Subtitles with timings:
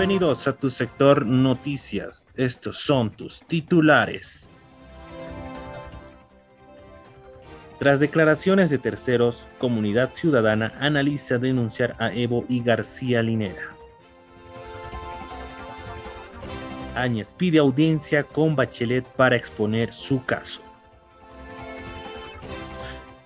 [0.00, 2.24] Bienvenidos a tu sector noticias.
[2.34, 4.48] Estos son tus titulares.
[7.78, 13.76] Tras declaraciones de terceros, Comunidad Ciudadana analiza denunciar a Evo y García Linera.
[16.94, 20.62] Áñez pide audiencia con Bachelet para exponer su caso.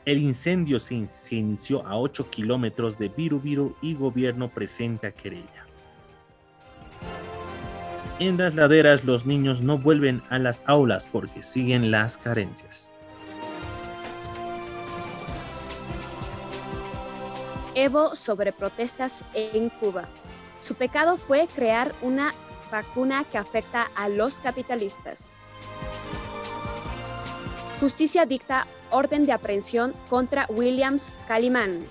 [0.04, 0.96] El incendio se,
[1.36, 5.63] inició a 8 kilómetros de Viru y gobierno presenta querella.
[8.20, 12.92] En las laderas los niños no vuelven a las aulas porque siguen las carencias.
[17.74, 20.08] Evo sobre protestas en Cuba.
[20.60, 22.32] Su pecado fue crear una
[22.70, 25.40] vacuna que afecta a los capitalistas.
[27.80, 31.84] Justicia dicta orden de aprehensión contra Williams Calimán.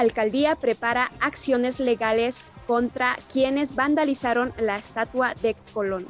[0.00, 6.06] Alcaldía prepara acciones legales contra quienes vandalizaron la estatua de Colón.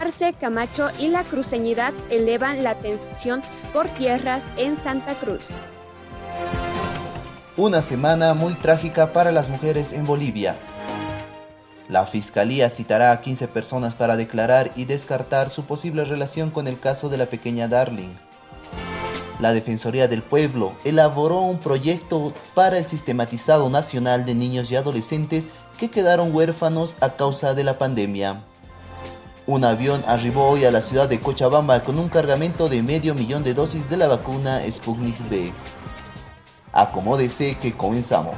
[0.00, 5.52] Arce, Camacho y la cruceñidad elevan la tensión por tierras en Santa Cruz.
[7.56, 10.56] Una semana muy trágica para las mujeres en Bolivia.
[11.88, 16.80] La fiscalía citará a 15 personas para declarar y descartar su posible relación con el
[16.80, 18.14] caso de la pequeña Darling.
[19.40, 25.48] La Defensoría del Pueblo elaboró un proyecto para el sistematizado nacional de niños y adolescentes
[25.78, 28.44] que quedaron huérfanos a causa de la pandemia.
[29.46, 33.42] Un avión arribó hoy a la ciudad de Cochabamba con un cargamento de medio millón
[33.44, 35.52] de dosis de la vacuna Sputnik V.
[36.72, 38.36] Acomódese que comenzamos.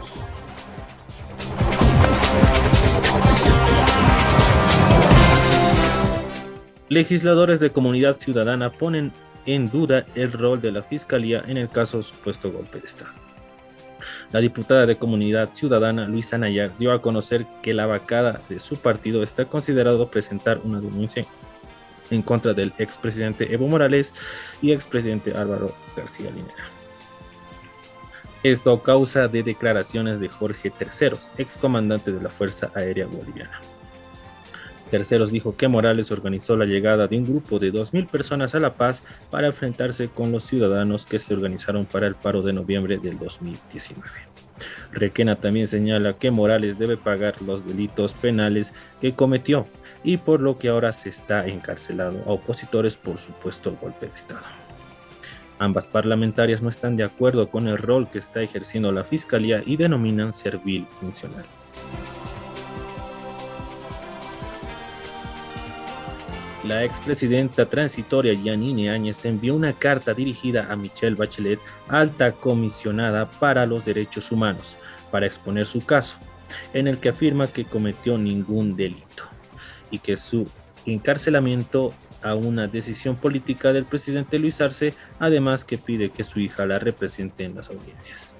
[6.88, 9.12] Legisladores de Comunidad Ciudadana ponen
[9.46, 13.12] en duda el rol de la Fiscalía en el caso supuesto golpe de Estado.
[14.32, 18.76] La diputada de Comunidad Ciudadana, Luisa Nayar, dio a conocer que la vacada de su
[18.76, 21.24] partido está considerado presentar una denuncia
[22.10, 24.14] en contra del expresidente Evo Morales
[24.62, 26.54] y expresidente Álvaro García Linera.
[28.42, 33.60] Esto causa de declaraciones de Jorge Terceros, excomandante de la Fuerza Aérea Boliviana.
[34.90, 38.74] Terceros dijo que Morales organizó la llegada de un grupo de 2.000 personas a La
[38.74, 43.18] Paz para enfrentarse con los ciudadanos que se organizaron para el paro de noviembre del
[43.18, 44.08] 2019.
[44.92, 49.66] Requena también señala que Morales debe pagar los delitos penales que cometió
[50.04, 54.40] y por lo que ahora se está encarcelado a opositores por supuesto golpe de Estado.
[55.58, 59.76] Ambas parlamentarias no están de acuerdo con el rol que está ejerciendo la Fiscalía y
[59.76, 61.44] denominan servil funcional.
[66.66, 73.66] La expresidenta transitoria Yanine Áñez envió una carta dirigida a Michelle Bachelet, alta comisionada para
[73.66, 74.76] los derechos humanos,
[75.10, 76.18] para exponer su caso,
[76.72, 79.24] en el que afirma que cometió ningún delito
[79.90, 80.48] y que su
[80.84, 86.66] encarcelamiento a una decisión política del presidente Luis Arce, además que pide que su hija
[86.66, 88.34] la represente en las audiencias.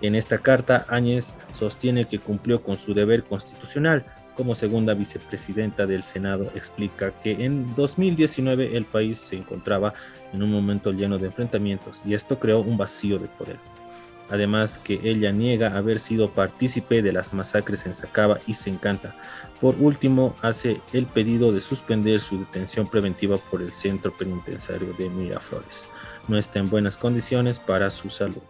[0.00, 6.02] En esta carta, Áñez sostiene que cumplió con su deber constitucional, como segunda vicepresidenta del
[6.02, 9.94] Senado, explica que en 2019 el país se encontraba
[10.32, 13.58] en un momento lleno de enfrentamientos y esto creó un vacío de poder.
[14.30, 19.14] Además que ella niega haber sido partícipe de las masacres en Sacaba y se encanta.
[19.60, 25.10] Por último, hace el pedido de suspender su detención preventiva por el centro penitenciario de
[25.10, 25.86] Miraflores.
[26.26, 28.42] No está en buenas condiciones para su salud.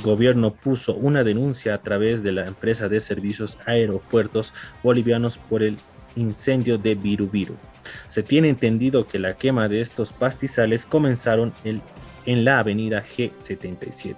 [0.00, 4.52] Gobierno puso una denuncia a través de la empresa de servicios aeropuertos
[4.82, 5.76] bolivianos por el
[6.16, 7.56] incendio de Virubiru.
[8.08, 14.16] Se tiene entendido que la quema de estos pastizales comenzaron en la avenida G77.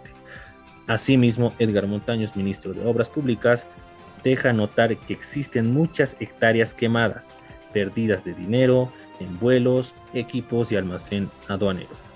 [0.87, 3.67] Asimismo, Edgar Montaños, ministro de Obras Públicas,
[4.25, 7.37] deja notar que existen muchas hectáreas quemadas,
[7.73, 12.12] perdidas de dinero en vuelos, equipos y almacén aduanero.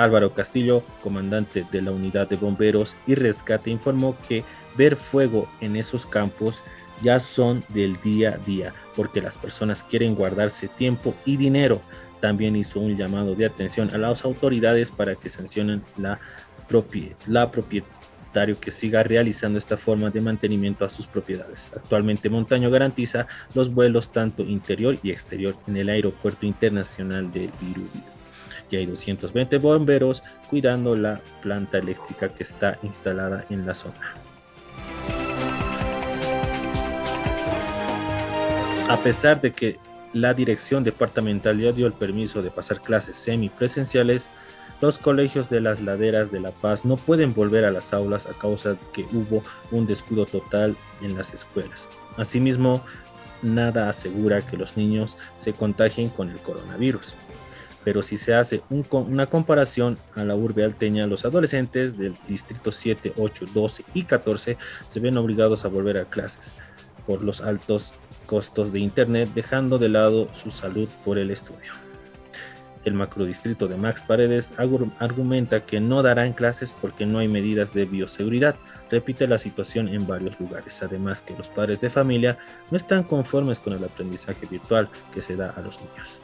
[0.00, 4.44] Álvaro Castillo, comandante de la unidad de bomberos y rescate, informó que
[4.76, 6.62] ver fuego en esos campos
[7.02, 11.80] ya son del día a día, porque las personas quieren guardarse tiempo y dinero.
[12.20, 16.20] También hizo un llamado de atención a las autoridades para que sancionen la,
[17.26, 21.70] la propietario que siga realizando esta forma de mantenimiento a sus propiedades.
[21.74, 28.19] Actualmente Montaño garantiza los vuelos tanto interior y exterior en el aeropuerto internacional de Virubiru
[28.70, 34.14] y hay 220 bomberos cuidando la planta eléctrica que está instalada en la zona.
[38.88, 39.78] A pesar de que
[40.12, 44.28] la dirección departamental ya dio el permiso de pasar clases semipresenciales,
[44.80, 48.32] los colegios de las laderas de La Paz no pueden volver a las aulas a
[48.32, 51.88] causa de que hubo un descuido total en las escuelas.
[52.16, 52.82] Asimismo,
[53.42, 57.14] nada asegura que los niños se contagien con el coronavirus.
[57.84, 63.14] Pero si se hace una comparación a la urbe alteña, los adolescentes del distrito 7,
[63.16, 66.52] 8, 12 y 14 se ven obligados a volver a clases
[67.06, 67.94] por los altos
[68.26, 71.72] costos de Internet, dejando de lado su salud por el estudio.
[72.84, 77.84] El macrodistrito de Max Paredes argumenta que no darán clases porque no hay medidas de
[77.84, 78.56] bioseguridad.
[78.90, 80.82] Repite la situación en varios lugares.
[80.82, 82.38] Además que los padres de familia
[82.70, 86.20] no están conformes con el aprendizaje virtual que se da a los niños.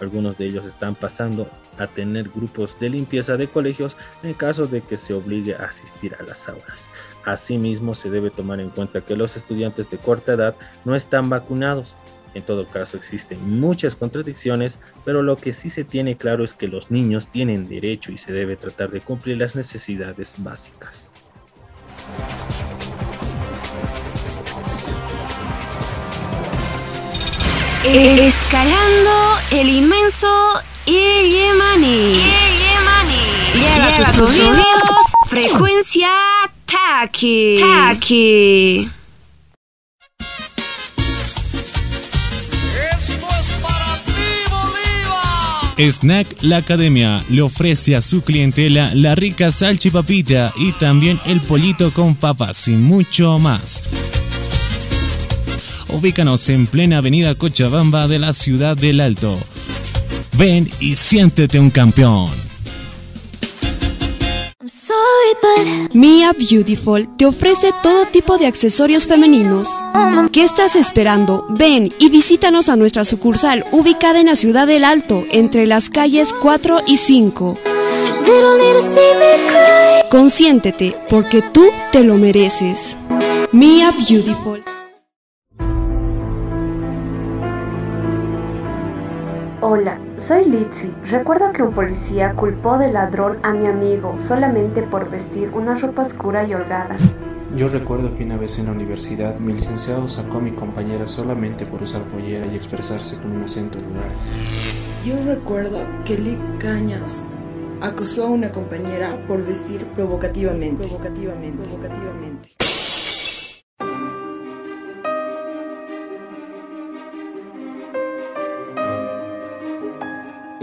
[0.00, 1.48] Algunos de ellos están pasando
[1.78, 6.16] a tener grupos de limpieza de colegios en caso de que se obligue a asistir
[6.18, 6.90] a las aulas.
[7.24, 11.96] Asimismo, se debe tomar en cuenta que los estudiantes de corta edad no están vacunados
[12.36, 16.68] en todo caso, existen muchas contradicciones, pero lo que sí se tiene claro es que
[16.68, 21.15] los niños tienen derecho y se debe tratar de cumplir las necesidades básicas.
[27.88, 30.26] Escalando el inmenso
[30.86, 32.20] Yemani.
[33.54, 34.82] Lleva tus oídos.
[35.28, 36.10] Frecuencia
[36.66, 37.60] Taki.
[37.60, 38.90] Taki.
[45.78, 51.92] Snack La Academia le ofrece a su clientela la rica salchipapita y también el pollito
[51.92, 54.05] con papas y mucho más.
[55.96, 59.38] Ubícanos en plena avenida Cochabamba de la ciudad del Alto.
[60.36, 62.28] Ven y siéntete un campeón.
[65.94, 69.80] Mia Beautiful te ofrece todo tipo de accesorios femeninos.
[70.32, 71.46] ¿Qué estás esperando?
[71.48, 76.34] Ven y visítanos a nuestra sucursal ubicada en la ciudad del Alto, entre las calles
[76.42, 77.58] 4 y 5.
[80.10, 82.98] Consiéntete, porque tú te lo mereces.
[83.50, 84.75] Mia Beautiful.
[89.68, 90.92] Hola, soy Litzy.
[91.06, 96.02] Recuerdo que un policía culpó de ladrón a mi amigo solamente por vestir una ropa
[96.02, 96.96] oscura y holgada.
[97.56, 101.66] Yo recuerdo que una vez en la universidad mi licenciado sacó a mi compañera solamente
[101.66, 104.08] por usar pollera y expresarse con un acento rural.
[105.04, 107.26] Yo recuerdo que Lick Cañas
[107.80, 112.55] acosó a una compañera por vestir provocativamente, provocativamente, provocativamente.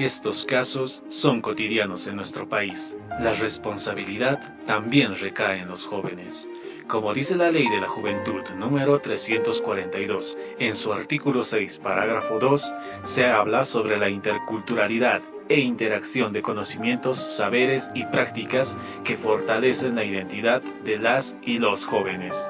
[0.04, 2.98] Estos casos son cotidianos en nuestro país.
[3.22, 6.50] La responsabilidad también recae en los jóvenes.
[6.90, 12.74] Como dice la Ley de la Juventud número 342, en su artículo 6, parágrafo 2,
[13.04, 20.04] se habla sobre la interculturalidad e interacción de conocimientos, saberes y prácticas que fortalecen la
[20.04, 22.46] identidad de las y los jóvenes.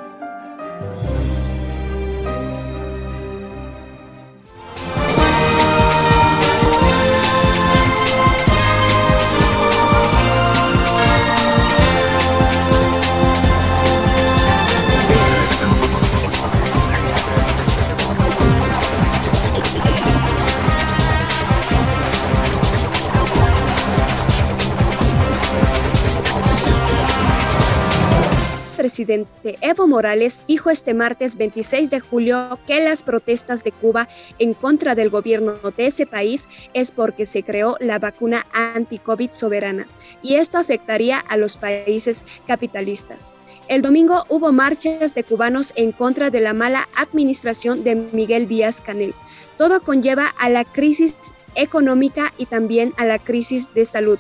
[28.94, 34.08] Presidente Evo Morales dijo este martes 26 de julio que las protestas de Cuba
[34.38, 39.88] en contra del gobierno de ese país es porque se creó la vacuna anti-COVID soberana
[40.22, 43.34] y esto afectaría a los países capitalistas.
[43.68, 48.80] El domingo hubo marchas de cubanos en contra de la mala administración de Miguel Díaz
[48.80, 49.16] Canel.
[49.58, 51.16] Todo conlleva a la crisis
[51.56, 54.20] económica y también a la crisis de salud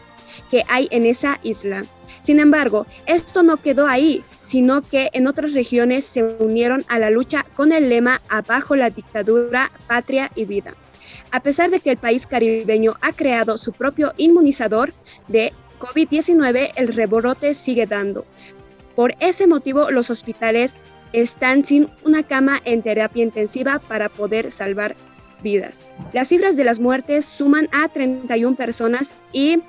[0.49, 1.85] que hay en esa isla.
[2.21, 7.09] Sin embargo, esto no quedó ahí, sino que en otras regiones se unieron a la
[7.09, 10.73] lucha con el lema Abajo la dictadura, patria y vida.
[11.31, 14.93] A pesar de que el país caribeño ha creado su propio inmunizador
[15.27, 18.25] de COVID-19, el rebrote sigue dando.
[18.95, 20.77] Por ese motivo, los hospitales
[21.13, 24.95] están sin una cama en terapia intensiva para poder salvar
[25.43, 25.87] vidas.
[26.13, 29.61] Las cifras de las muertes suman a 31 personas y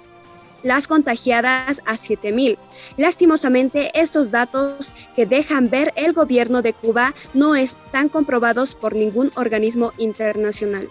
[0.64, 2.58] las contagiadas a 7.000.
[2.96, 9.30] Lastimosamente, estos datos que dejan ver el gobierno de Cuba no están comprobados por ningún
[9.36, 10.90] organismo internacional.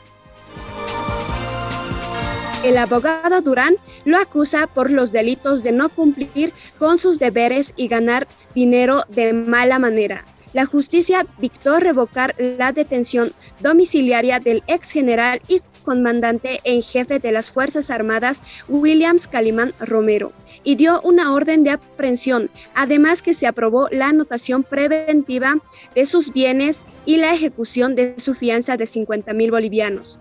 [2.63, 3.75] El abogado Durán
[4.05, 8.25] lo acusa por los delitos de no cumplir con sus deberes y ganar
[8.55, 10.23] dinero de mala manera.
[10.53, 17.31] la justicia dictó revocar la detención domiciliaria del ex general y comandante en jefe de
[17.31, 20.31] las Fuerzas Armadas, Williams Calimán Romero,
[20.63, 25.57] y dio una orden de aprehensión, además que se aprobó la anotación preventiva
[25.93, 30.19] de sus bienes y la ejecución de su fianza de 50 mil bolivianos.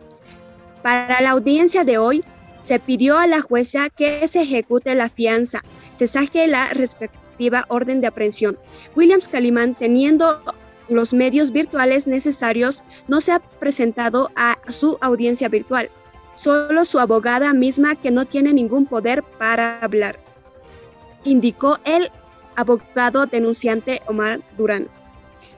[0.82, 2.24] Para la audiencia de hoy,
[2.60, 8.00] se pidió a la jueza que se ejecute la fianza, se saque la respectiva orden
[8.00, 8.58] de aprehensión.
[8.94, 10.42] Williams Calimán, teniendo
[10.88, 15.90] los medios virtuales necesarios, no se ha presentado a su audiencia virtual,
[16.34, 20.18] solo su abogada misma que no tiene ningún poder para hablar,
[21.24, 22.10] indicó el
[22.56, 24.88] abogado denunciante Omar Durán.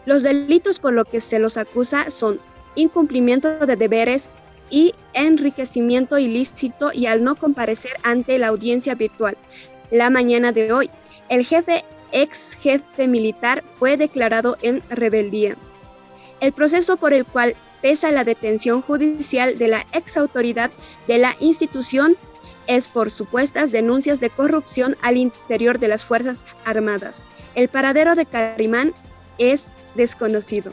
[0.06, 2.38] Los delitos por los que se los acusa son
[2.74, 4.30] incumplimiento de deberes
[4.70, 9.36] y enriquecimiento ilícito y al no comparecer ante la audiencia virtual.
[9.90, 10.90] La mañana de hoy,
[11.28, 11.84] el jefe
[12.14, 15.56] ex jefe militar fue declarado en rebeldía.
[16.40, 20.70] El proceso por el cual pesa la detención judicial de la ex autoridad
[21.06, 22.16] de la institución
[22.66, 27.26] es por supuestas denuncias de corrupción al interior de las Fuerzas Armadas.
[27.54, 28.94] El paradero de Carimán
[29.36, 30.72] es desconocido.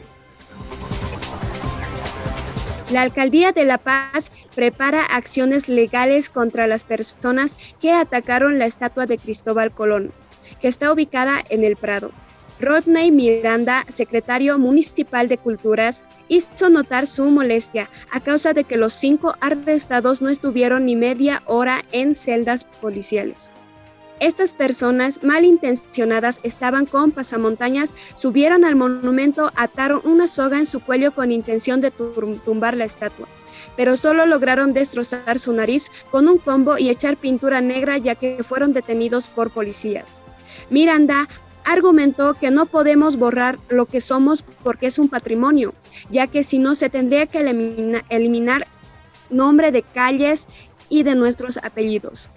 [2.90, 9.06] La Alcaldía de La Paz prepara acciones legales contra las personas que atacaron la estatua
[9.06, 10.12] de Cristóbal Colón
[10.62, 12.12] que está ubicada en el Prado.
[12.60, 18.92] Rodney Miranda, secretario municipal de Culturas, hizo notar su molestia a causa de que los
[18.92, 23.50] cinco arrestados no estuvieron ni media hora en celdas policiales.
[24.20, 31.12] Estas personas malintencionadas estaban con pasamontañas, subieron al monumento, ataron una soga en su cuello
[31.12, 33.26] con intención de tumbar la estatua
[33.76, 38.42] pero solo lograron destrozar su nariz con un combo y echar pintura negra ya que
[38.42, 40.22] fueron detenidos por policías.
[40.70, 41.28] Miranda
[41.64, 45.74] argumentó que no podemos borrar lo que somos porque es un patrimonio,
[46.10, 47.40] ya que si no se tendría que
[48.08, 48.66] eliminar
[49.30, 50.46] nombre de calles
[50.88, 52.30] y de nuestros apellidos.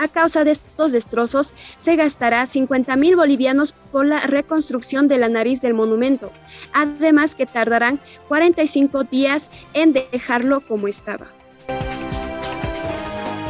[0.00, 5.28] A causa de estos destrozos, se gastará 50 mil bolivianos por la reconstrucción de la
[5.28, 6.30] nariz del monumento,
[6.72, 11.26] además que tardarán 45 días en dejarlo como estaba.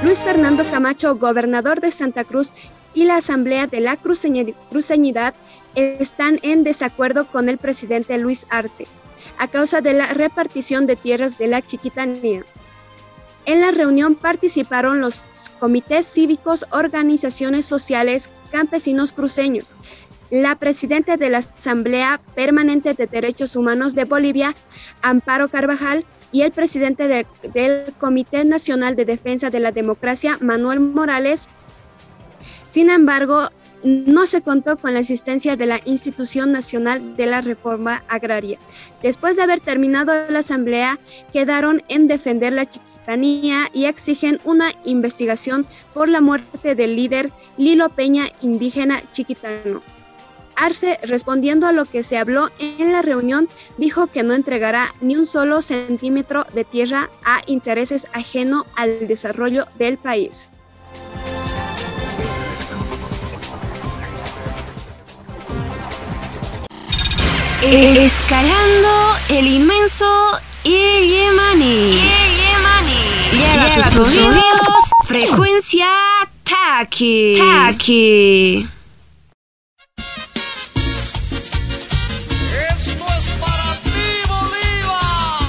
[0.02, 2.54] Luis Fernando Camacho, gobernador de Santa Cruz,
[2.94, 5.34] y la Asamblea de la Cruceñidad
[5.74, 8.86] están en desacuerdo con el presidente Luis Arce
[9.38, 12.44] a causa de la repartición de tierras de la Chiquitanía.
[13.46, 15.26] En la reunión participaron los
[15.58, 19.74] comités cívicos, organizaciones sociales, campesinos cruceños,
[20.30, 24.54] la presidenta de la Asamblea Permanente de Derechos Humanos de Bolivia,
[25.02, 31.48] Amparo Carvajal, y el presidente del Comité Nacional de Defensa de la Democracia, Manuel Morales,
[32.68, 33.48] sin embargo,
[33.84, 38.58] no se contó con la asistencia de la Institución Nacional de la Reforma Agraria.
[39.02, 40.98] Después de haber terminado la asamblea,
[41.32, 47.88] quedaron en defender la chiquitanía y exigen una investigación por la muerte del líder Lilo
[47.90, 49.82] Peña, indígena chiquitano.
[50.56, 55.14] Arce, respondiendo a lo que se habló en la reunión, dijo que no entregará ni
[55.14, 60.50] un solo centímetro de tierra a intereses ajeno al desarrollo del país.
[67.60, 70.06] Escalando el inmenso
[70.62, 72.00] Yemani.
[73.32, 74.60] Lleva tus oídos.
[75.04, 75.88] Frecuencia
[76.44, 77.34] Taki.
[77.36, 78.68] Taki.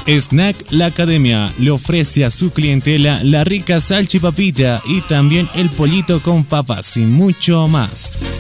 [0.08, 6.20] Snack La Academia le ofrece a su clientela la rica salchipapita y también el pollito
[6.22, 8.39] con papas y mucho más.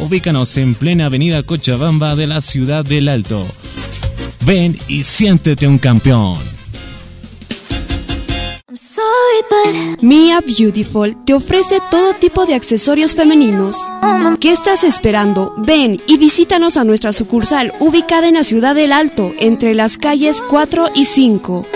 [0.00, 3.46] Ubícanos en plena avenida Cochabamba de la ciudad del Alto.
[4.46, 6.38] Ven y siéntete un campeón.
[10.00, 13.76] Mia Beautiful te ofrece todo tipo de accesorios femeninos.
[14.40, 15.54] ¿Qué estás esperando?
[15.58, 20.42] Ven y visítanos a nuestra sucursal ubicada en la ciudad del Alto, entre las calles
[20.48, 21.66] 4 y 5.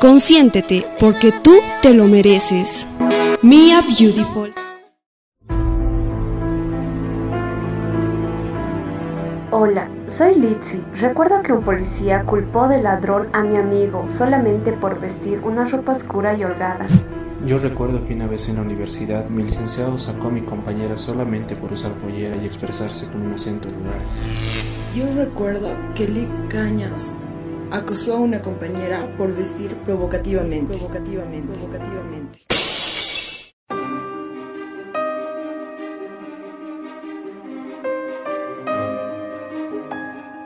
[0.00, 2.88] Consiéntete, porque tú te lo mereces.
[3.42, 4.59] Mia Beautiful.
[9.52, 10.80] Hola, soy Litzy.
[10.94, 15.90] Recuerdo que un policía culpó de ladrón a mi amigo solamente por vestir una ropa
[15.90, 16.86] oscura y holgada.
[17.44, 21.56] Yo recuerdo que una vez en la universidad mi licenciado sacó a mi compañera solamente
[21.56, 23.98] por usar pollera y expresarse con un acento rural.
[24.94, 27.18] Yo recuerdo que Lick Cañas
[27.72, 32.49] acosó a una compañera por vestir provocativamente, provocativamente, provocativamente.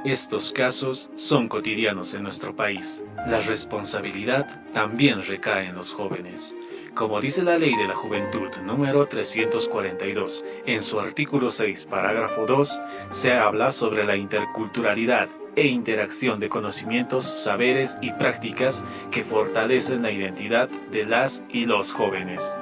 [0.04, 3.02] Estos casos son cotidianos en nuestro país.
[3.26, 6.54] La responsabilidad también recae en los jóvenes.
[6.94, 12.80] Como dice la Ley de la Juventud número 342, en su artículo 6, parágrafo 2,
[13.12, 20.12] se habla sobre la interculturalidad e interacción de conocimientos, saberes y prácticas que fortalecen la
[20.12, 22.52] identidad de las y los jóvenes.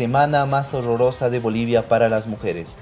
[0.00, 2.76] Semana más horrorosa de Bolivia para las mujeres,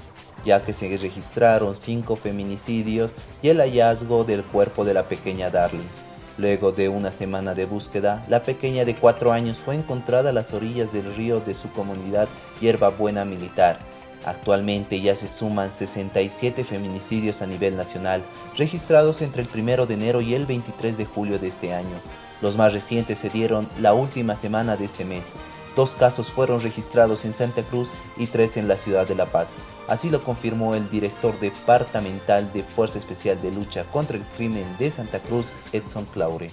[0.45, 5.89] ya que se registraron cinco feminicidios y el hallazgo del cuerpo de la pequeña Darling.
[6.37, 10.53] Luego de una semana de búsqueda, la pequeña de cuatro años fue encontrada a las
[10.53, 12.29] orillas del río de su comunidad
[12.61, 13.79] Hierba Buena Militar.
[14.23, 18.23] Actualmente ya se suman 67 feminicidios a nivel nacional,
[18.55, 21.99] registrados entre el 1 de enero y el 23 de julio de este año.
[22.41, 25.33] Los más recientes se dieron la última semana de este mes.
[25.75, 29.57] Dos casos fueron registrados en Santa Cruz y tres en la ciudad de La Paz.
[29.87, 34.91] Así lo confirmó el director departamental de Fuerza Especial de Lucha contra el Crimen de
[34.91, 36.51] Santa Cruz, Edson Claure.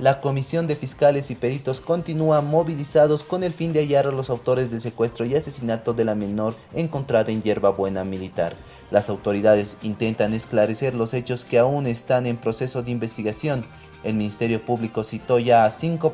[0.00, 4.28] La Comisión de Fiscales y Peritos continúa movilizados con el fin de hallar a los
[4.28, 8.56] autores del secuestro y asesinato de la menor encontrada en Hierba Buena Militar.
[8.90, 13.66] Las autoridades intentan esclarecer los hechos que aún están en proceso de investigación.
[14.02, 16.12] El Ministerio Público citó ya a cinco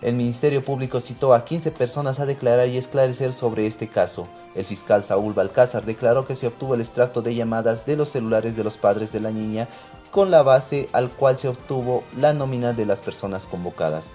[0.00, 4.28] el Ministerio Público citó a 15 personas a declarar y esclarecer sobre este caso.
[4.54, 8.56] El fiscal Saúl Balcázar declaró que se obtuvo el extracto de llamadas de los celulares
[8.56, 9.68] de los padres de la niña
[10.10, 14.12] con la base al cual se obtuvo la nómina de las personas convocadas.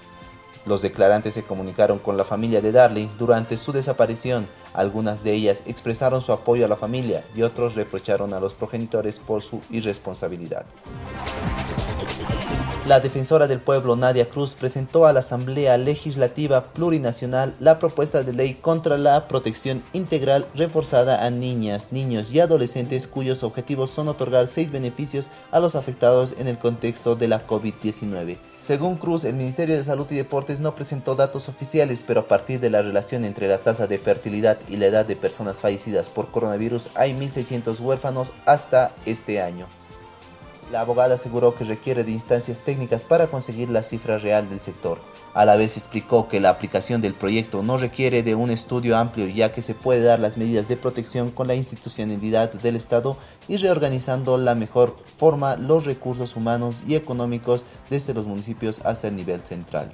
[0.65, 4.47] Los declarantes se comunicaron con la familia de Darling durante su desaparición.
[4.73, 9.19] Algunas de ellas expresaron su apoyo a la familia y otros reprocharon a los progenitores
[9.19, 10.65] por su irresponsabilidad.
[12.85, 18.33] La defensora del pueblo Nadia Cruz presentó a la Asamblea Legislativa Plurinacional la propuesta de
[18.33, 24.49] ley contra la protección integral reforzada a niñas, niños y adolescentes cuyos objetivos son otorgar
[24.49, 28.37] seis beneficios a los afectados en el contexto de la COVID-19.
[28.65, 32.59] Según Cruz, el Ministerio de Salud y Deportes no presentó datos oficiales, pero a partir
[32.59, 36.31] de la relación entre la tasa de fertilidad y la edad de personas fallecidas por
[36.31, 39.67] coronavirus, hay 1.600 huérfanos hasta este año.
[40.73, 44.97] La abogada aseguró que requiere de instancias técnicas para conseguir la cifra real del sector.
[45.35, 49.27] A la vez explicó que la aplicación del proyecto no requiere de un estudio amplio
[49.27, 53.57] ya que se puede dar las medidas de protección con la institucionalidad del Estado y
[53.57, 59.43] reorganizando la mejor forma los recursos humanos y económicos desde los municipios hasta el nivel
[59.43, 59.93] central.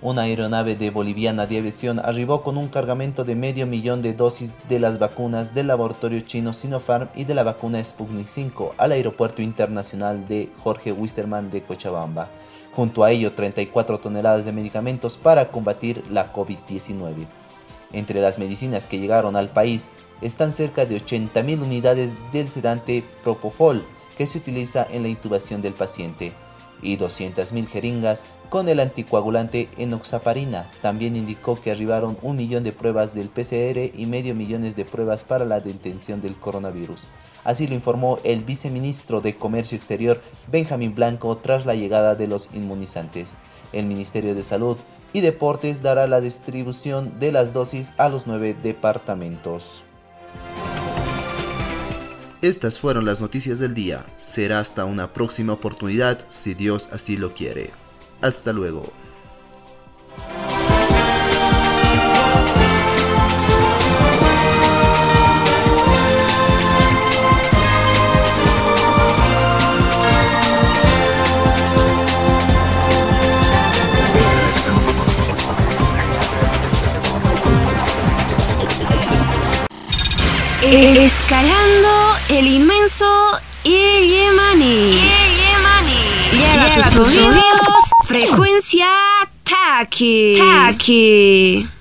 [0.00, 4.52] Una aeronave de Boliviana de Aviación arribó con un cargamento de medio millón de dosis
[4.68, 9.42] de las vacunas del laboratorio chino Sinopharm y de la vacuna Sputnik 5 al aeropuerto
[9.42, 12.28] internacional de Jorge Wisterman de Cochabamba.
[12.70, 17.26] Junto a ello, 34 toneladas de medicamentos para combatir la COVID-19.
[17.92, 23.84] Entre las medicinas que llegaron al país están cerca de 80.000 unidades del sedante Propofol
[24.16, 26.32] que se utiliza en la intubación del paciente
[26.82, 30.70] y 200.000 jeringas con el anticoagulante enoxaparina.
[30.82, 35.24] También indicó que arribaron un millón de pruebas del PCR y medio millones de pruebas
[35.24, 37.04] para la detención del coronavirus.
[37.44, 42.48] Así lo informó el viceministro de Comercio Exterior Benjamín Blanco tras la llegada de los
[42.52, 43.34] inmunizantes.
[43.72, 44.76] El Ministerio de Salud
[45.12, 49.82] y Deportes dará la distribución de las dosis a los nueve departamentos.
[52.40, 54.06] Estas fueron las noticias del día.
[54.16, 57.70] Será hasta una próxima oportunidad si Dios así lo quiere.
[58.20, 58.84] Hasta luego.
[80.70, 83.06] Escalando el inmenso
[83.64, 85.00] Yemani.
[86.32, 88.86] Llega a tus oídos frecuencia
[89.44, 90.34] Taki.
[90.38, 91.77] Taki.